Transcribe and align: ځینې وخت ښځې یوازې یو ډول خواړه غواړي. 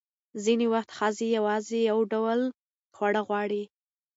ځینې 0.43 0.65
وخت 0.73 0.89
ښځې 0.97 1.27
یوازې 1.37 1.79
یو 1.89 1.99
ډول 2.13 2.39
خواړه 2.95 3.21
غواړي. 3.27 3.63